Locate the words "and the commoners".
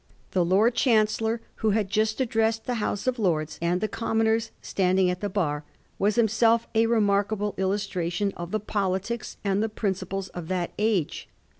3.61-4.49